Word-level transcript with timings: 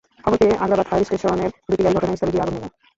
খবর 0.23 0.37
পেয়ে 0.41 0.59
আগ্রাবাদ 0.63 0.87
ফায়ার 0.89 1.05
স্টেশনের 1.07 1.51
দুটি 1.69 1.81
গাড়ি 1.83 1.95
ঘটনাস্থলে 1.97 2.31
গিয়ে 2.33 2.43
আগুন 2.43 2.53
নেভায়। 2.55 2.73